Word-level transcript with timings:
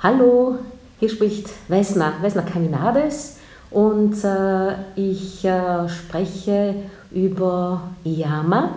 Hallo, 0.00 0.60
hier 1.00 1.08
spricht 1.08 1.48
Vesna, 1.66 2.12
Vesna 2.22 2.42
Caminades 2.42 3.38
und 3.72 4.14
äh, 4.22 4.74
ich 4.94 5.44
äh, 5.44 5.88
spreche 5.88 6.76
über 7.10 7.82
Yama. 8.04 8.74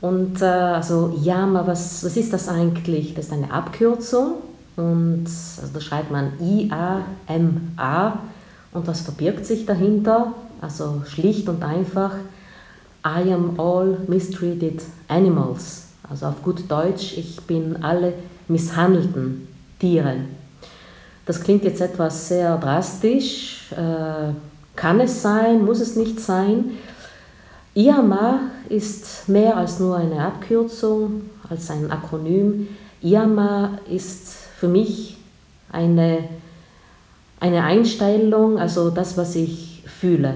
Und 0.00 0.40
äh, 0.40 0.46
also 0.46 1.14
Yama, 1.22 1.66
was, 1.66 2.02
was 2.02 2.16
ist 2.16 2.32
das 2.32 2.48
eigentlich? 2.48 3.12
Das 3.12 3.26
ist 3.26 3.32
eine 3.34 3.52
Abkürzung 3.52 4.36
und 4.76 5.26
also 5.26 5.70
da 5.74 5.80
schreibt 5.82 6.10
man 6.10 6.32
I-A-M-A 6.40 8.18
und 8.72 8.86
was 8.86 9.02
verbirgt 9.02 9.44
sich 9.44 9.66
dahinter? 9.66 10.32
Also 10.62 11.02
schlicht 11.06 11.46
und 11.50 11.62
einfach, 11.62 12.14
I 13.04 13.30
am 13.34 13.60
all 13.60 13.98
mistreated 14.08 14.80
animals. 15.08 15.88
Also 16.08 16.24
auf 16.24 16.42
gut 16.42 16.70
Deutsch, 16.70 17.18
ich 17.18 17.42
bin 17.42 17.82
alle 17.82 18.14
misshandelten 18.48 19.48
Tiere. 19.78 20.16
Das 21.24 21.42
klingt 21.42 21.64
jetzt 21.64 21.80
etwas 21.80 22.28
sehr 22.28 22.56
drastisch. 22.56 23.70
Äh, 23.72 24.32
kann 24.76 25.00
es 25.00 25.22
sein, 25.22 25.64
muss 25.64 25.80
es 25.80 25.96
nicht 25.96 26.20
sein? 26.20 26.76
IAMA 27.74 28.40
ist 28.68 29.28
mehr 29.28 29.56
als 29.56 29.80
nur 29.80 29.96
eine 29.96 30.24
Abkürzung, 30.24 31.28
als 31.48 31.70
ein 31.70 31.90
Akronym. 31.90 32.68
IAMA 33.02 33.78
ist 33.90 34.28
für 34.58 34.68
mich 34.68 35.18
eine, 35.70 36.24
eine 37.40 37.64
Einstellung, 37.64 38.58
also 38.58 38.90
das, 38.90 39.16
was 39.16 39.34
ich 39.34 39.82
fühle. 39.84 40.34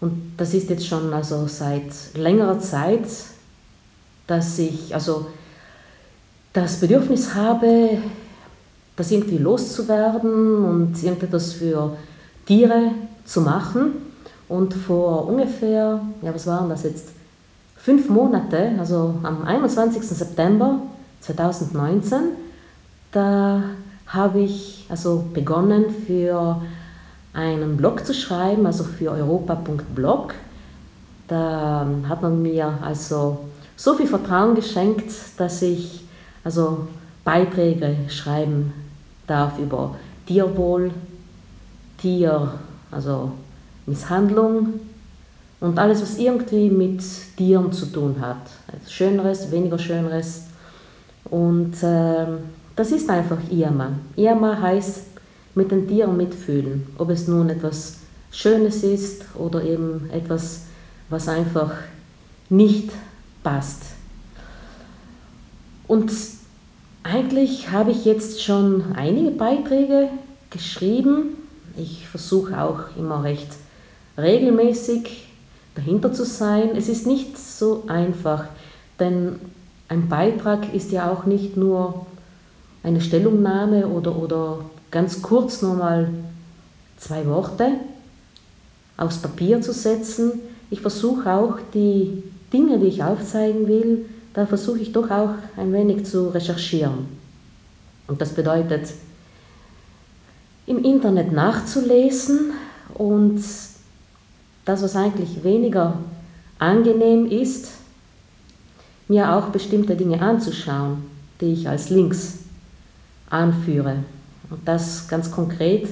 Und 0.00 0.34
das 0.36 0.52
ist 0.54 0.68
jetzt 0.68 0.86
schon 0.86 1.12
also 1.12 1.46
seit 1.46 1.92
längerer 2.14 2.58
Zeit, 2.58 3.06
dass 4.26 4.58
ich 4.58 4.94
also 4.94 5.26
das 6.52 6.80
Bedürfnis 6.80 7.34
habe, 7.34 7.98
das 9.02 9.10
irgendwie 9.10 9.38
loszuwerden 9.38 10.64
und 10.64 11.02
irgendetwas 11.02 11.54
für 11.54 11.96
Tiere 12.46 12.92
zu 13.24 13.40
machen. 13.40 13.94
Und 14.48 14.74
vor 14.74 15.26
ungefähr, 15.26 16.00
ja, 16.22 16.32
was 16.32 16.46
waren 16.46 16.68
das 16.68 16.84
jetzt? 16.84 17.08
Fünf 17.76 18.08
Monate, 18.08 18.70
also 18.78 19.16
am 19.24 19.42
21. 19.44 20.00
September 20.04 20.82
2019, 21.20 22.20
da 23.10 23.64
habe 24.06 24.38
ich 24.38 24.86
also 24.88 25.24
begonnen 25.34 25.86
für 26.06 26.62
einen 27.32 27.76
Blog 27.76 28.06
zu 28.06 28.14
schreiben, 28.14 28.66
also 28.66 28.84
für 28.84 29.10
europa.blog. 29.10 30.34
Da 31.26 31.88
hat 32.08 32.22
man 32.22 32.40
mir 32.40 32.78
also 32.82 33.38
so 33.74 33.94
viel 33.94 34.06
Vertrauen 34.06 34.54
geschenkt, 34.54 35.10
dass 35.38 35.60
ich 35.60 36.04
also 36.44 36.86
Beiträge 37.24 37.96
schreiben 38.08 38.72
darf 39.32 39.58
über 39.58 39.96
Tierwohl, 40.26 40.90
Tier, 41.96 42.52
also 42.90 43.32
Misshandlung 43.86 44.74
und 45.60 45.78
alles, 45.78 46.02
was 46.02 46.18
irgendwie 46.18 46.68
mit 46.68 47.02
Tieren 47.36 47.72
zu 47.72 47.86
tun 47.86 48.16
hat. 48.20 48.42
Also 48.66 48.90
Schöneres, 48.90 49.50
weniger 49.50 49.78
Schöneres. 49.78 50.42
Und 51.24 51.82
äh, 51.82 52.26
das 52.76 52.92
ist 52.92 53.08
einfach 53.08 53.38
Irma. 53.50 53.92
Irma 54.16 54.60
heißt 54.60 55.04
mit 55.54 55.70
den 55.70 55.88
Tieren 55.88 56.16
mitfühlen, 56.16 56.86
ob 56.98 57.10
es 57.10 57.26
nun 57.26 57.48
etwas 57.48 57.98
Schönes 58.30 58.82
ist 58.82 59.24
oder 59.34 59.62
eben 59.62 60.10
etwas, 60.10 60.62
was 61.08 61.28
einfach 61.28 61.72
nicht 62.48 62.90
passt. 63.42 63.82
Und 65.86 66.10
eigentlich 67.02 67.70
habe 67.70 67.90
ich 67.90 68.04
jetzt 68.04 68.42
schon 68.42 68.94
einige 68.94 69.30
Beiträge 69.30 70.08
geschrieben. 70.50 71.36
Ich 71.76 72.06
versuche 72.08 72.62
auch 72.62 72.96
immer 72.96 73.24
recht 73.24 73.48
regelmäßig 74.18 75.28
dahinter 75.74 76.12
zu 76.12 76.24
sein. 76.24 76.70
Es 76.76 76.88
ist 76.88 77.06
nicht 77.06 77.38
so 77.38 77.84
einfach, 77.86 78.44
denn 79.00 79.40
ein 79.88 80.08
Beitrag 80.08 80.72
ist 80.74 80.92
ja 80.92 81.10
auch 81.10 81.24
nicht 81.24 81.56
nur 81.56 82.06
eine 82.82 83.00
Stellungnahme 83.00 83.86
oder, 83.88 84.16
oder 84.16 84.64
ganz 84.90 85.22
kurz 85.22 85.62
nur 85.62 85.74
mal 85.74 86.10
zwei 86.98 87.26
Worte 87.26 87.72
aufs 88.96 89.18
Papier 89.18 89.60
zu 89.60 89.72
setzen. 89.72 90.40
Ich 90.70 90.80
versuche 90.80 91.30
auch 91.32 91.58
die 91.74 92.22
Dinge, 92.52 92.78
die 92.78 92.86
ich 92.86 93.02
aufzeigen 93.02 93.66
will, 93.66 94.06
da 94.34 94.46
versuche 94.46 94.78
ich 94.78 94.92
doch 94.92 95.10
auch 95.10 95.34
ein 95.56 95.72
wenig 95.72 96.06
zu 96.06 96.28
recherchieren. 96.28 97.06
Und 98.06 98.20
das 98.20 98.30
bedeutet, 98.32 98.92
im 100.66 100.84
Internet 100.84 101.32
nachzulesen 101.32 102.52
und 102.94 103.42
das, 104.64 104.82
was 104.82 104.96
eigentlich 104.96 105.42
weniger 105.42 105.98
angenehm 106.58 107.26
ist, 107.26 107.72
mir 109.08 109.34
auch 109.34 109.48
bestimmte 109.48 109.96
Dinge 109.96 110.20
anzuschauen, 110.22 111.02
die 111.40 111.52
ich 111.52 111.68
als 111.68 111.90
Links 111.90 112.38
anführe. 113.28 113.96
Und 114.50 114.60
das 114.66 115.08
ganz 115.08 115.30
konkret, 115.30 115.88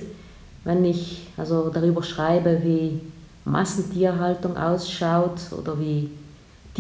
wenn 0.65 0.85
ich 0.85 1.29
also 1.37 1.71
darüber 1.71 2.03
schreibe, 2.03 2.61
wie 2.63 3.01
Massentierhaltung 3.45 4.57
ausschaut 4.57 5.41
oder 5.59 5.81
wie 5.81 6.11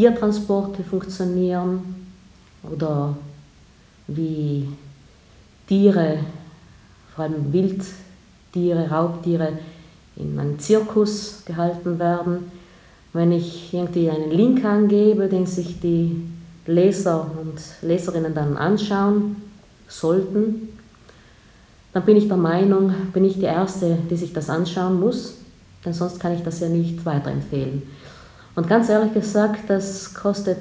Tiertransporte 0.00 0.82
funktionieren 0.82 2.06
oder 2.62 3.14
wie 4.06 4.66
Tiere, 5.68 6.20
vor 7.14 7.24
allem 7.24 7.52
Wildtiere, 7.52 8.88
Raubtiere, 8.88 9.58
in 10.16 10.38
einem 10.38 10.58
Zirkus 10.58 11.42
gehalten 11.44 11.98
werden. 11.98 12.50
Wenn 13.12 13.30
ich 13.30 13.74
irgendwie 13.74 14.08
einen 14.08 14.30
Link 14.30 14.64
angebe, 14.64 15.28
den 15.28 15.44
sich 15.44 15.80
die 15.80 16.22
Leser 16.64 17.30
und 17.38 17.60
Leserinnen 17.86 18.34
dann 18.34 18.56
anschauen 18.56 19.36
sollten, 19.86 20.70
dann 21.92 22.06
bin 22.06 22.16
ich 22.16 22.26
der 22.26 22.38
Meinung, 22.38 22.94
bin 23.12 23.26
ich 23.26 23.34
die 23.34 23.44
Erste, 23.44 23.98
die 24.10 24.16
sich 24.16 24.32
das 24.32 24.48
anschauen 24.48 24.98
muss, 24.98 25.34
denn 25.84 25.92
sonst 25.92 26.18
kann 26.20 26.34
ich 26.34 26.42
das 26.42 26.60
ja 26.60 26.70
nicht 26.70 27.04
weiterempfehlen. 27.04 27.82
Und 28.60 28.68
ganz 28.68 28.90
ehrlich 28.90 29.14
gesagt, 29.14 29.70
das 29.70 30.12
kostet, 30.12 30.58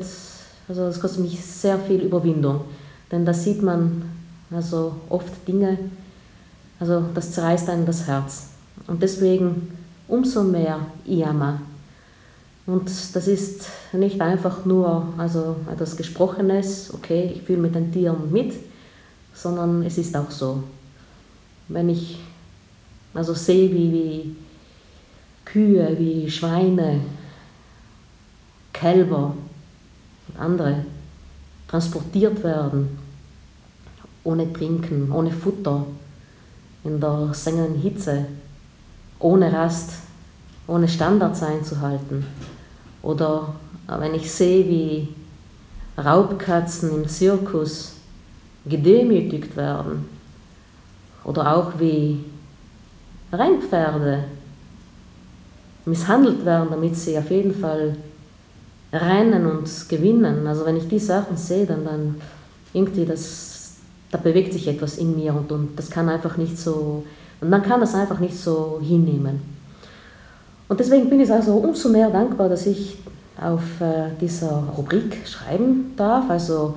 also 0.70 0.86
das 0.86 1.02
kostet 1.02 1.20
mich 1.20 1.44
sehr 1.44 1.78
viel 1.78 2.00
Überwindung. 2.00 2.62
Denn 3.12 3.26
da 3.26 3.34
sieht 3.34 3.62
man 3.62 4.04
also 4.50 4.94
oft 5.10 5.46
Dinge, 5.46 5.78
also 6.80 7.04
das 7.14 7.34
zerreißt 7.34 7.70
einem 7.70 7.86
das 7.86 8.08
Herz. 8.08 8.52
Und 8.88 9.04
deswegen 9.04 9.78
umso 10.08 10.46
mehr 10.46 10.80
IAMA. 11.06 11.60
Und 12.66 12.90
das 13.14 13.28
ist 13.28 13.66
nicht 13.92 14.22
einfach 14.22 14.64
nur 14.64 15.12
also 15.18 15.58
etwas 15.70 15.98
Gesprochenes, 15.98 16.94
okay, 16.94 17.34
ich 17.36 17.42
fühle 17.42 17.64
mit 17.64 17.76
den 17.76 17.92
Tieren 17.92 18.32
mit, 18.32 18.54
sondern 19.34 19.84
es 19.84 19.98
ist 19.98 20.16
auch 20.16 20.32
so. 20.32 20.64
Wenn 21.68 21.90
ich 21.90 22.18
also 23.14 23.34
sehe, 23.34 23.70
wie, 23.70 23.92
wie 23.92 24.36
Kühe, 25.44 25.98
wie 26.00 26.32
Schweine, 26.32 27.02
Kälber 28.80 29.34
und 30.28 30.40
andere 30.40 30.86
transportiert 31.68 32.44
werden, 32.44 32.98
ohne 34.24 34.52
Trinken, 34.54 35.12
ohne 35.12 35.32
Futter, 35.32 35.86
in 36.84 37.00
der 37.00 37.34
sengenden 37.34 37.82
Hitze, 37.82 38.26
ohne 39.20 39.52
Rast, 39.52 39.92
ohne 40.68 40.88
Standards 40.88 41.44
einzuhalten. 41.44 42.26
Oder 43.02 43.54
wenn 43.88 44.16
ich 44.16 44.32
sehe, 44.32 44.66
wie 44.68 45.10
Raubkatzen 45.98 46.92
im 46.92 47.08
Zirkus 47.08 47.96
gedemütigt 48.66 49.56
werden, 49.58 50.06
oder 51.26 51.56
auch 51.56 51.74
wie 51.80 52.24
Rennpferde 53.32 54.24
misshandelt 55.86 56.46
werden, 56.46 56.70
damit 56.72 56.96
sie 56.96 57.18
auf 57.18 57.30
jeden 57.30 57.54
Fall 57.54 57.96
rennen 58.92 59.46
und 59.46 59.68
gewinnen. 59.90 60.48
Also 60.48 60.66
wenn 60.66 60.78
ich 60.78 60.88
die 60.88 61.00
Sachen 61.00 61.38
sehe, 61.38 61.66
dann, 61.66 61.86
dann 61.86 62.16
irgendwie 62.74 63.06
das, 63.06 63.76
da 64.12 64.18
bewegt 64.18 64.54
sich 64.54 64.68
etwas 64.68 64.98
in 64.98 65.16
mir 65.16 65.34
und, 65.34 65.52
und 65.52 65.78
das 65.78 65.90
kann 65.90 66.10
einfach 66.10 66.38
nicht 66.38 66.58
so, 66.58 67.04
und 67.42 67.50
man 67.50 67.64
kann 67.64 67.80
das 67.80 67.96
einfach 67.96 68.20
nicht 68.20 68.38
so 68.38 68.80
hinnehmen. 68.82 69.42
Und 70.68 70.80
deswegen 70.80 71.10
bin 71.10 71.20
ich 71.20 71.32
also 71.32 71.54
umso 71.56 71.90
mehr 71.90 72.10
dankbar, 72.10 72.48
dass 72.48 72.66
ich 72.68 72.98
auf 73.42 73.82
äh, 73.82 74.10
dieser 74.22 74.64
Rubrik 74.78 75.18
schreiben 75.26 75.94
darf. 75.96 76.30
Also 76.30 76.76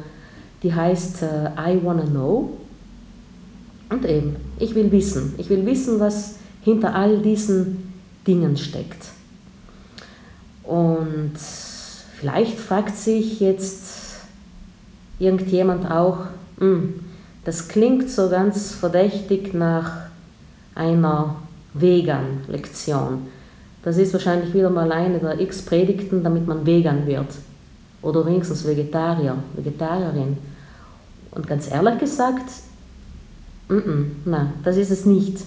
die 0.63 0.73
heißt 0.73 1.23
äh, 1.23 1.51
I 1.59 1.79
Wanna 1.83 2.05
Know. 2.05 2.59
Und 3.91 4.07
eben, 4.07 4.37
ich 4.59 4.75
will 4.75 4.91
wissen. 4.91 5.35
Ich 5.37 5.51
will 5.51 5.67
wissen, 5.67 6.01
was 6.01 6.37
hinter 6.63 6.95
all 6.95 7.19
diesen 7.19 7.93
Dingen 8.27 8.57
steckt. 8.57 9.09
Und 10.63 11.35
Vielleicht 12.23 12.61
fragt 12.61 12.97
sich 12.97 13.41
jetzt 13.41 14.21
irgendjemand 15.19 15.91
auch, 15.91 16.19
hm, 16.61 17.01
das 17.45 17.67
klingt 17.67 18.09
so 18.09 18.31
ganz 18.31 18.71
verdächtig 18.71 19.53
nach 19.55 20.03
einer 20.77 21.35
Vegan-Lektion. 21.75 23.27
Das 23.83 23.97
ist 23.97 24.13
wahrscheinlich 24.13 24.55
wieder 24.55 24.71
mal 24.71 24.93
eine 24.93 25.19
der 25.19 25.41
X-Predigten, 25.41 26.23
damit 26.23 26.47
man 26.47 26.65
Vegan 26.65 27.09
wird. 27.09 27.27
Oder 28.03 28.25
wenigstens 28.25 28.65
Vegetarier, 28.65 29.35
Vegetarierin. 29.57 30.37
Und 31.33 31.49
ganz 31.49 31.69
ehrlich 31.69 31.99
gesagt, 31.99 32.49
nein, 33.69 34.53
das 34.63 34.77
ist 34.77 34.93
es 34.93 35.07
nicht. 35.07 35.39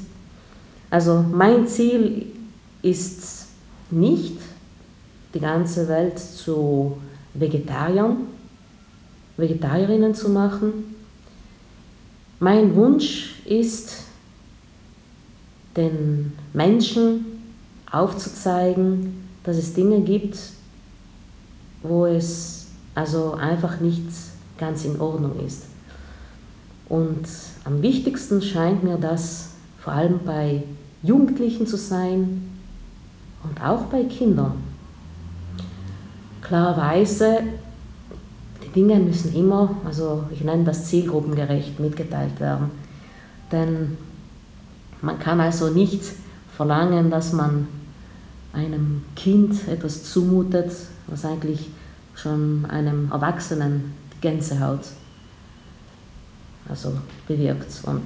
Also 0.90 1.24
mein 1.32 1.68
Ziel 1.68 2.26
ist 2.82 3.48
nicht, 3.92 4.40
die 5.36 5.40
ganze 5.42 5.88
Welt 5.90 6.18
zu 6.18 6.98
Vegetariern, 7.34 8.18
Vegetarierinnen 9.38 10.16
zu 10.16 10.30
machen. 10.30 10.96
Mein 12.40 12.74
Wunsch 12.76 13.42
ist, 13.46 14.04
den 15.76 16.34
Menschen 16.54 17.26
aufzuzeigen, 17.92 19.28
dass 19.44 19.58
es 19.58 19.74
Dinge 19.74 20.02
gibt, 20.02 20.38
wo 21.84 22.06
es 22.06 22.68
also 22.96 23.34
einfach 23.34 23.82
nicht 23.82 24.08
ganz 24.58 24.86
in 24.86 25.00
Ordnung 25.02 25.46
ist. 25.46 25.64
Und 26.88 27.28
am 27.66 27.82
wichtigsten 27.82 28.42
scheint 28.42 28.84
mir 28.84 28.98
das 28.98 29.50
vor 29.80 29.94
allem 29.94 30.20
bei 30.26 30.64
Jugendlichen 31.04 31.68
zu 31.68 31.78
sein 31.78 32.50
und 33.44 33.62
auch 33.62 33.84
bei 33.84 34.04
Kindern. 34.06 34.65
Klarerweise, 36.46 37.40
die 38.64 38.70
Dinge 38.70 39.00
müssen 39.00 39.34
immer, 39.36 39.78
also 39.84 40.26
ich 40.32 40.44
nenne 40.44 40.64
das 40.64 40.86
zielgruppengerecht, 40.86 41.80
mitgeteilt 41.80 42.40
werden. 42.40 42.70
Denn 43.52 43.98
man 45.02 45.18
kann 45.18 45.40
also 45.40 45.70
nicht 45.70 46.04
verlangen, 46.56 47.10
dass 47.10 47.34
man 47.34 47.68
einem 48.54 49.04
Kind 49.16 49.68
etwas 49.68 50.04
zumutet, 50.04 50.72
was 51.08 51.26
eigentlich 51.26 51.70
schon 52.16 52.66
einem 52.70 53.12
Erwachsenen 53.12 53.94
die 54.14 54.22
Gänsehaut 54.22 54.82
also 56.70 56.94
bewirkt. 57.28 57.82
Und, 57.86 58.04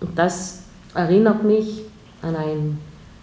und 0.00 0.18
das 0.18 0.60
erinnert 0.94 1.44
mich 1.44 1.82
an 2.22 2.36
ein 2.36 2.78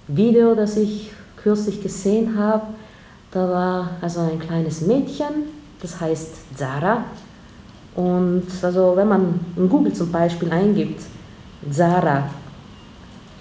Video, 0.07 0.55
das 0.55 0.77
ich 0.77 1.11
kürzlich 1.37 1.81
gesehen 1.81 2.37
habe. 2.37 2.67
Da 3.31 3.47
war 3.47 3.89
also 4.01 4.21
ein 4.21 4.39
kleines 4.39 4.81
Mädchen, 4.81 5.49
das 5.81 5.99
heißt 5.99 6.57
Zara. 6.57 7.03
Und 7.95 8.47
also 8.61 8.93
wenn 8.95 9.07
man 9.07 9.39
in 9.55 9.69
Google 9.69 9.93
zum 9.93 10.11
Beispiel 10.11 10.51
eingibt, 10.51 11.03
Zara, 11.69 12.29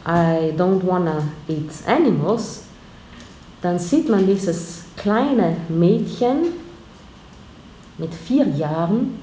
I 0.07 0.53
don't 0.57 0.87
wanna 0.87 1.23
eat 1.49 1.71
animals, 1.87 2.63
dann 3.63 3.79
sieht 3.79 4.09
man 4.09 4.27
dieses 4.27 4.83
kleine 4.97 5.57
Mädchen 5.69 6.53
mit 7.97 8.15
vier 8.15 8.47
Jahren 8.49 9.19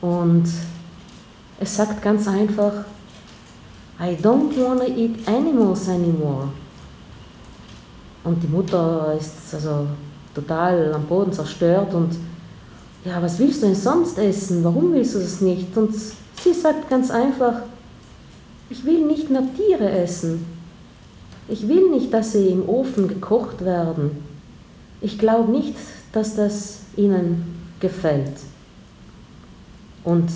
und 0.00 0.44
es 1.60 1.76
sagt 1.76 2.02
ganz 2.02 2.28
einfach, 2.28 2.72
I 4.00 4.16
don't 4.22 4.56
wanna 4.56 4.86
eat 4.86 5.26
animals 5.26 5.88
anymore. 5.88 6.48
Und 8.28 8.42
die 8.42 8.48
Mutter 8.48 9.16
ist 9.18 9.54
also 9.54 9.86
total 10.34 10.92
am 10.92 11.06
Boden 11.06 11.32
zerstört 11.32 11.94
und 11.94 12.10
ja, 13.02 13.22
was 13.22 13.38
willst 13.38 13.62
du 13.62 13.66
denn 13.66 13.74
sonst 13.74 14.18
essen? 14.18 14.62
Warum 14.62 14.92
willst 14.92 15.14
du 15.14 15.18
das 15.18 15.40
nicht? 15.40 15.74
Und 15.74 15.94
sie 15.94 16.52
sagt 16.52 16.90
ganz 16.90 17.10
einfach, 17.10 17.62
ich 18.68 18.84
will 18.84 19.06
nicht 19.06 19.30
mehr 19.30 19.42
Tiere 19.56 19.90
essen. 19.90 20.44
Ich 21.48 21.66
will 21.66 21.88
nicht, 21.88 22.12
dass 22.12 22.32
sie 22.32 22.48
im 22.48 22.68
Ofen 22.68 23.08
gekocht 23.08 23.64
werden. 23.64 24.22
Ich 25.00 25.18
glaube 25.18 25.50
nicht, 25.50 25.74
dass 26.12 26.36
das 26.36 26.80
ihnen 26.96 27.56
gefällt. 27.80 28.36
Und 30.04 30.28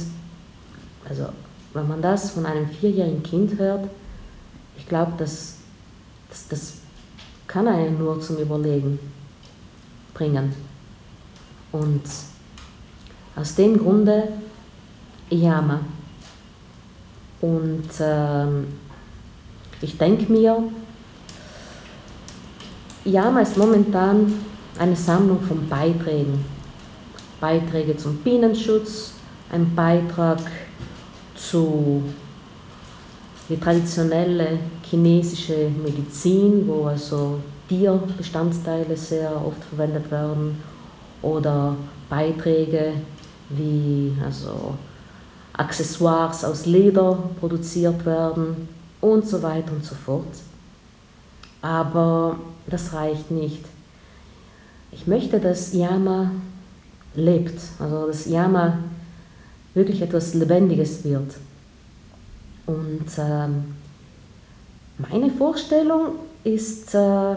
also, 1.06 1.26
wenn 1.74 1.88
man 1.88 2.00
das 2.00 2.30
von 2.30 2.46
einem 2.46 2.68
vierjährigen 2.68 3.22
Kind 3.22 3.58
hört, 3.58 3.86
ich 4.78 4.88
glaube, 4.88 5.12
das, 5.18 5.56
das, 6.30 6.48
das 6.48 6.72
kann 7.52 7.68
einen 7.68 7.98
nur 7.98 8.18
zum 8.18 8.38
Überlegen 8.38 8.98
bringen. 10.14 10.54
Und 11.70 12.02
aus 13.36 13.54
dem 13.54 13.78
Grunde 13.78 14.28
Yama. 15.28 15.80
Und 17.42 17.88
ähm, 18.00 18.66
ich 19.82 19.98
denke 19.98 20.32
mir, 20.32 20.62
Yama 23.04 23.40
ist 23.40 23.58
momentan 23.58 24.32
eine 24.78 24.96
Sammlung 24.96 25.42
von 25.42 25.68
Beiträgen. 25.68 26.44
Beiträge 27.38 27.96
zum 27.96 28.16
Bienenschutz, 28.18 29.12
ein 29.50 29.74
Beitrag 29.74 30.40
zu 31.34 32.02
die 33.48 33.58
traditionelle 33.58 34.58
chinesische 34.92 35.70
Medizin, 35.82 36.68
wo 36.68 36.84
also 36.84 37.38
Tierbestandteile 37.66 38.94
sehr 38.94 39.34
oft 39.34 39.64
verwendet 39.64 40.10
werden, 40.10 40.58
oder 41.22 41.76
Beiträge 42.10 42.92
wie 43.48 44.12
also 44.22 44.74
Accessoires 45.54 46.44
aus 46.44 46.66
Leder 46.66 47.30
produziert 47.40 48.04
werden 48.04 48.68
und 49.00 49.26
so 49.26 49.42
weiter 49.42 49.72
und 49.72 49.84
so 49.84 49.94
fort. 49.94 50.26
Aber 51.62 52.36
das 52.66 52.92
reicht 52.92 53.30
nicht. 53.30 53.64
Ich 54.90 55.06
möchte, 55.06 55.40
dass 55.40 55.72
Yama 55.72 56.32
lebt, 57.14 57.60
also 57.78 58.08
dass 58.08 58.26
Yama 58.26 58.78
wirklich 59.74 60.02
etwas 60.02 60.34
Lebendiges 60.34 61.04
wird. 61.04 61.34
Und 62.66 63.06
ähm, 63.18 63.64
meine 65.10 65.30
Vorstellung 65.30 66.16
ist, 66.44 66.94
äh, 66.94 67.34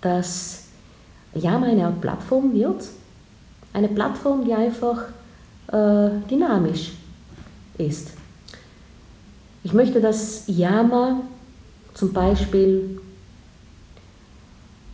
dass 0.00 0.64
Yama 1.34 1.66
eine 1.66 1.86
Art 1.86 2.00
Plattform 2.00 2.52
wird, 2.52 2.84
eine 3.72 3.88
Plattform, 3.88 4.44
die 4.44 4.54
einfach 4.54 5.02
äh, 5.68 6.10
dynamisch 6.30 6.92
ist. 7.76 8.12
Ich 9.62 9.72
möchte, 9.72 10.00
dass 10.00 10.44
Yama 10.46 11.20
zum 11.94 12.12
Beispiel 12.12 13.00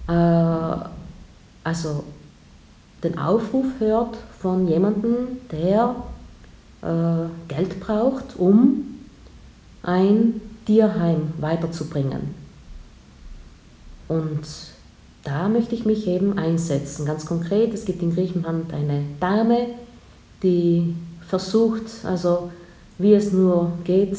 äh, 0.08 0.76
also 1.62 2.04
den 3.02 3.18
Aufruf 3.18 3.66
hört 3.78 4.16
von 4.40 4.66
jemandem, 4.66 5.38
der 5.50 5.94
Geld 7.48 7.80
braucht, 7.80 8.36
um 8.36 8.98
ein 9.82 10.38
Tierheim 10.66 11.32
weiterzubringen. 11.38 12.34
Und 14.08 14.42
da 15.24 15.48
möchte 15.48 15.74
ich 15.74 15.86
mich 15.86 16.06
eben 16.06 16.38
einsetzen. 16.38 17.06
Ganz 17.06 17.26
konkret, 17.26 17.72
es 17.72 17.84
gibt 17.84 18.02
in 18.02 18.14
Griechenland 18.14 18.72
eine 18.72 19.02
Dame, 19.20 19.68
die 20.42 20.94
versucht, 21.26 22.04
also 22.04 22.50
wie 22.98 23.14
es 23.14 23.32
nur 23.32 23.72
geht, 23.84 24.18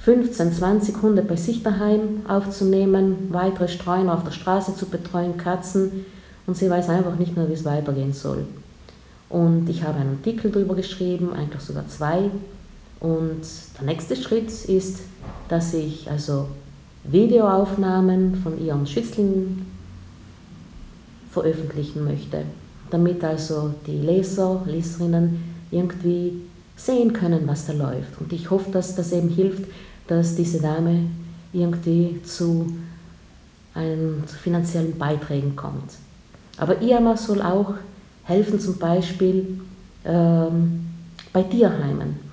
15, 0.00 0.52
20 0.52 1.02
Hunde 1.02 1.22
bei 1.22 1.36
sich 1.36 1.62
daheim 1.62 2.22
aufzunehmen, 2.26 3.28
weitere 3.30 3.68
Streuner 3.68 4.14
auf 4.14 4.24
der 4.24 4.30
Straße 4.30 4.74
zu 4.74 4.86
betreuen, 4.86 5.36
Katzen 5.36 6.06
und 6.46 6.56
sie 6.56 6.70
weiß 6.70 6.88
einfach 6.88 7.16
nicht 7.16 7.36
mehr, 7.36 7.48
wie 7.48 7.52
es 7.54 7.66
weitergehen 7.66 8.14
soll. 8.14 8.46
Und 9.28 9.68
ich 9.68 9.82
habe 9.82 9.98
einen 9.98 10.16
Artikel 10.16 10.50
darüber 10.50 10.74
geschrieben, 10.74 11.32
eigentlich 11.34 11.62
sogar 11.62 11.86
zwei. 11.88 12.30
Und 13.00 13.40
der 13.78 13.86
nächste 13.86 14.14
Schritt 14.14 14.50
ist, 14.50 15.00
dass 15.48 15.74
ich 15.74 16.10
also 16.10 16.48
Videoaufnahmen 17.04 18.36
von 18.36 18.62
ihren 18.62 18.86
Schützlingen 18.86 19.66
veröffentlichen 21.30 22.04
möchte, 22.04 22.42
damit 22.90 23.24
also 23.24 23.74
die 23.86 23.96
Leser, 23.96 24.62
Leserinnen 24.66 25.42
irgendwie 25.70 26.42
sehen 26.76 27.12
können, 27.12 27.46
was 27.46 27.66
da 27.66 27.72
läuft. 27.72 28.20
Und 28.20 28.32
ich 28.32 28.50
hoffe, 28.50 28.70
dass 28.70 28.94
das 28.94 29.12
eben 29.12 29.28
hilft, 29.28 29.64
dass 30.08 30.34
diese 30.34 30.60
Dame 30.60 31.04
irgendwie 31.52 32.20
zu, 32.22 32.72
einen, 33.74 34.24
zu 34.26 34.36
finanziellen 34.36 34.98
Beiträgen 34.98 35.56
kommt. 35.56 35.92
Aber 36.58 36.82
IAMA 36.82 37.16
soll 37.16 37.40
auch 37.40 37.74
helfen, 38.24 38.60
zum 38.60 38.76
Beispiel 38.76 39.60
ähm, 40.04 40.86
bei 41.32 41.42
Tierheimen. 41.42 42.29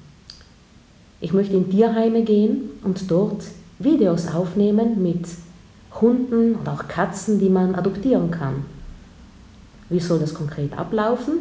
Ich 1.20 1.34
möchte 1.34 1.56
in 1.56 1.70
Tierheime 1.70 2.24
gehen 2.24 2.70
und 2.84 3.10
dort 3.10 3.44
Videos 3.80 4.28
aufnehmen 4.28 5.02
mit 5.02 5.26
Hunden 6.00 6.56
und 6.56 6.70
auch 6.70 6.88
Katzen, 6.88 7.40
die 7.40 7.50
man 7.50 7.76
adoptieren 7.76 8.32
kann. 8.32 8.66
Wie 9.90 10.00
soll 10.00 10.20
das 10.20 10.34
konkret 10.34 10.78
ablaufen? 10.78 11.38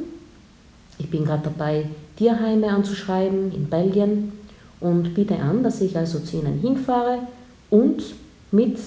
ich 0.98 1.10
bin 1.10 1.24
gerade 1.24 1.44
dabei, 1.44 1.86
Tierheime 2.16 2.68
anzuschreiben 2.68 3.52
in 3.52 3.68
Belgien 3.68 4.32
und 4.80 5.14
biete 5.14 5.36
an, 5.36 5.62
dass 5.62 5.80
ich 5.80 5.96
also 5.96 6.20
zu 6.20 6.36
ihnen 6.36 6.58
hinfahre 6.60 7.18
und 7.70 8.02
mit, 8.50 8.78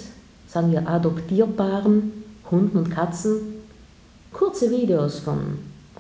sagen 0.48 0.72
wir, 0.72 0.88
adoptierbaren 0.88 2.12
Hunden 2.50 2.78
und 2.78 2.90
Katzen 2.90 3.38
kurze 4.34 4.72
Videos 4.72 5.20
von 5.20 5.40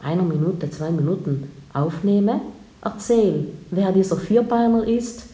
einer 0.01 0.23
Minute, 0.23 0.69
zwei 0.69 0.89
Minuten 0.89 1.51
aufnehme, 1.73 2.41
erzähle, 2.81 3.47
wer 3.71 3.91
dieser 3.91 4.17
Vierbeiner 4.17 4.87
ist, 4.87 5.25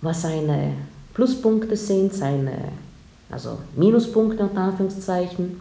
was 0.00 0.22
seine 0.22 0.74
Pluspunkte 1.14 1.76
sind, 1.76 2.14
seine 2.14 2.52
also 3.30 3.58
Minuspunkte 3.76 4.42
unter 4.42 4.60
Anführungszeichen. 4.60 5.60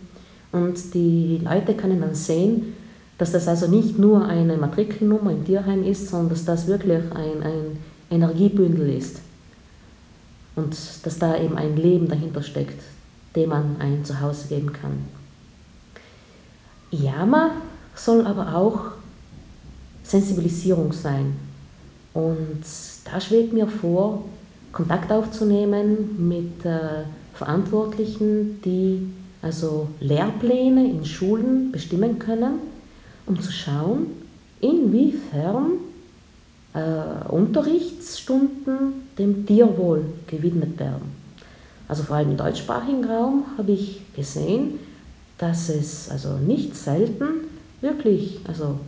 Und 0.51 0.93
die 0.93 1.41
Leute 1.43 1.73
können 1.75 2.01
dann 2.01 2.15
sehen, 2.15 2.73
dass 3.17 3.31
das 3.31 3.47
also 3.47 3.67
nicht 3.67 3.97
nur 3.97 4.25
eine 4.25 4.57
Matrikelnummer 4.57 5.31
im 5.31 5.45
Tierheim 5.45 5.83
ist, 5.83 6.07
sondern 6.07 6.29
dass 6.29 6.45
das 6.45 6.67
wirklich 6.67 7.03
ein, 7.11 7.43
ein 7.43 7.77
Energiebündel 8.09 8.89
ist. 8.89 9.19
Und 10.55 10.75
dass 11.03 11.19
da 11.19 11.37
eben 11.37 11.57
ein 11.57 11.75
Leben 11.75 12.07
dahinter 12.07 12.41
steckt, 12.41 12.81
dem 13.35 13.49
man 13.49 13.75
ein 13.79 14.05
Zuhause 14.05 14.47
geben 14.47 14.71
kann. 14.73 15.05
Yama 16.89 17.51
soll 17.95 18.25
aber 18.25 18.55
auch 18.55 18.96
Sensibilisierung 20.07 20.93
sein. 20.93 21.33
Und 22.13 22.63
da 23.05 23.19
schwebt 23.19 23.53
mir 23.53 23.67
vor, 23.67 24.23
Kontakt 24.71 25.11
aufzunehmen 25.11 26.27
mit 26.29 26.65
äh, 26.65 27.03
Verantwortlichen, 27.33 28.61
die 28.63 29.07
also 29.41 29.87
Lehrpläne 29.99 30.89
in 30.89 31.05
Schulen 31.05 31.71
bestimmen 31.71 32.19
können, 32.19 32.59
um 33.25 33.39
zu 33.39 33.51
schauen, 33.51 34.07
inwiefern 34.61 35.73
äh, 36.73 37.29
Unterrichtsstunden 37.29 39.07
dem 39.17 39.45
Tierwohl 39.45 40.05
gewidmet 40.27 40.79
werden. 40.79 41.11
Also 41.87 42.03
vor 42.03 42.17
allem 42.17 42.31
im 42.31 42.37
deutschsprachigen 42.37 43.05
Raum 43.05 43.45
habe 43.57 43.71
ich 43.71 44.01
gesehen, 44.15 44.79
dass 45.37 45.69
es 45.69 46.09
also 46.09 46.37
nicht 46.37 46.75
selten 46.75 47.25
wirklich 47.81 48.39
also 48.47 48.79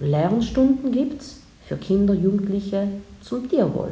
Lernstunden 0.00 0.92
gibt 0.92 1.22
für 1.66 1.76
Kinder, 1.76 2.14
Jugendliche 2.14 2.88
zum 3.20 3.48
Tierwohl. 3.48 3.90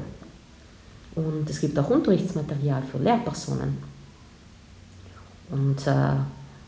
Und 1.15 1.49
es 1.49 1.61
gibt 1.61 1.79
auch 1.79 1.91
Unterrichtsmaterial 1.91 2.83
für 2.91 2.99
Lehrpersonen. 2.99 3.79
Und 5.51 5.87
äh, 5.87 6.17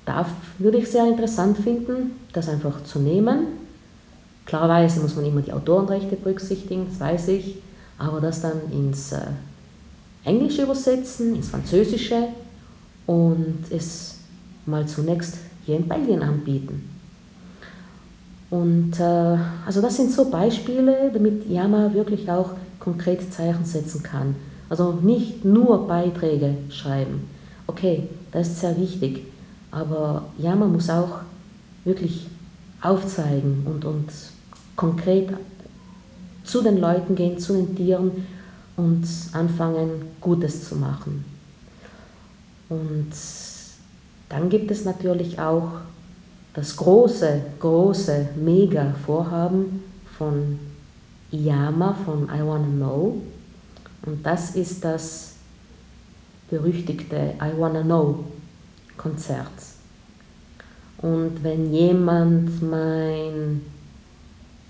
da 0.06 0.26
würde 0.58 0.78
ich 0.78 0.90
sehr 0.90 1.06
interessant 1.06 1.58
finden, 1.58 2.12
das 2.32 2.48
einfach 2.48 2.82
zu 2.84 2.98
nehmen. 2.98 3.46
Klarerweise 4.46 5.00
muss 5.00 5.16
man 5.16 5.26
immer 5.26 5.42
die 5.42 5.52
Autorenrechte 5.52 6.16
berücksichtigen, 6.16 6.86
das 6.88 7.00
weiß 7.00 7.28
ich, 7.28 7.56
aber 7.98 8.20
das 8.20 8.40
dann 8.40 8.72
ins 8.72 9.12
äh, 9.12 9.20
Englische 10.24 10.62
übersetzen, 10.62 11.34
ins 11.34 11.48
Französische 11.48 12.28
und 13.06 13.64
es 13.70 14.16
mal 14.64 14.86
zunächst 14.86 15.36
hier 15.66 15.76
in 15.76 15.88
Belgien 15.88 16.22
anbieten. 16.22 16.97
Und 18.50 18.98
äh, 18.98 19.38
also 19.66 19.82
das 19.82 19.96
sind 19.96 20.10
so 20.10 20.30
Beispiele, 20.30 21.10
damit 21.12 21.48
Yama 21.48 21.92
wirklich 21.92 22.30
auch 22.30 22.50
konkret 22.78 23.32
Zeichen 23.32 23.64
setzen 23.64 24.02
kann. 24.02 24.34
Also 24.68 24.92
nicht 24.92 25.44
nur 25.44 25.86
Beiträge 25.86 26.54
schreiben. 26.70 27.28
Okay, 27.66 28.08
das 28.32 28.48
ist 28.48 28.60
sehr 28.60 28.76
wichtig. 28.78 29.26
Aber 29.70 30.24
Yama 30.38 30.66
muss 30.66 30.88
auch 30.88 31.20
wirklich 31.84 32.26
aufzeigen 32.80 33.66
und, 33.66 33.84
und 33.84 34.06
konkret 34.76 35.28
zu 36.44 36.62
den 36.62 36.78
Leuten 36.78 37.14
gehen, 37.14 37.38
zu 37.38 37.54
den 37.54 37.76
Tieren 37.76 38.26
und 38.76 39.06
anfangen, 39.32 39.90
Gutes 40.20 40.66
zu 40.68 40.76
machen. 40.76 41.24
Und 42.68 43.10
dann 44.28 44.48
gibt 44.48 44.70
es 44.70 44.84
natürlich 44.84 45.38
auch 45.38 45.80
das 46.58 46.76
große, 46.76 47.40
große, 47.60 48.30
mega 48.34 48.92
Vorhaben 49.06 49.80
von 50.18 50.58
Iyama, 51.30 51.94
von 52.04 52.24
I 52.24 52.44
Wanna 52.44 52.66
Know. 52.66 53.22
Und 54.04 54.26
das 54.26 54.56
ist 54.56 54.84
das 54.84 55.34
berüchtigte 56.50 57.34
I 57.40 57.52
Wanna 57.56 57.82
Know 57.82 58.24
Konzert. 58.96 59.52
Und 61.00 61.44
wenn 61.44 61.72
jemand 61.72 62.60
mein 62.60 63.60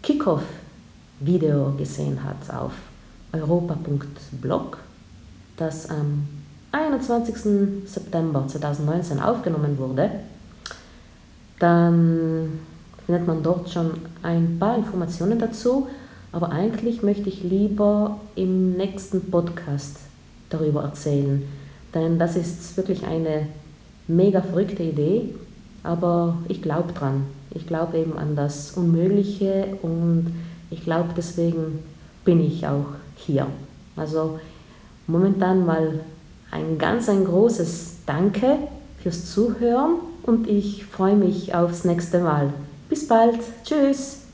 Kickoff-Video 0.03 1.73
gesehen 1.79 2.23
hat 2.23 2.55
auf 2.55 2.73
europa.blog, 3.33 4.77
das 5.57 5.89
am 5.89 6.29
21. 6.71 7.87
September 7.87 8.47
2019 8.47 9.21
aufgenommen 9.21 9.79
wurde, 9.79 10.11
dann 11.59 12.61
findet 13.07 13.27
man 13.27 13.43
dort 13.43 13.71
schon 13.71 13.93
ein 14.23 14.59
paar 14.59 14.77
Informationen 14.77 15.39
dazu, 15.39 15.89
aber 16.33 16.53
eigentlich 16.53 17.03
möchte 17.03 17.29
ich 17.29 17.43
lieber 17.43 18.21
im 18.35 18.77
nächsten 18.77 19.31
Podcast 19.31 19.97
darüber 20.51 20.83
erzählen, 20.83 21.43
denn 21.95 22.19
das 22.19 22.37
ist 22.37 22.77
wirklich 22.77 23.05
eine 23.05 23.47
mega 24.07 24.43
verrückte 24.43 24.83
Idee, 24.83 25.35
aber 25.83 26.37
ich 26.49 26.63
glaube 26.63 26.93
dran. 26.93 27.25
Ich 27.55 27.67
glaube 27.67 27.99
eben 27.99 28.19
an 28.19 28.37
das 28.37 28.73
Unmögliche 28.73 29.79
und 29.83 30.35
ich 30.71 30.85
glaube 30.85 31.11
deswegen 31.17 31.79
bin 32.25 32.41
ich 32.41 32.67
auch 32.67 32.87
hier. 33.17 33.47
Also 33.97 34.39
momentan 35.07 35.65
mal 35.65 36.01
ein 36.51 36.79
ganz 36.79 37.09
ein 37.09 37.25
großes 37.25 37.97
Danke 38.07 38.59
fürs 39.03 39.33
Zuhören 39.33 39.97
und 40.29 40.47
ich 40.47 40.85
freue 40.85 41.17
mich 41.17 41.55
aufs 41.55 41.85
nächste 41.85 42.21
Mal. 42.21 42.53
Bis 42.89 43.09
bald. 43.09 43.41
Tschüss. 43.65 44.28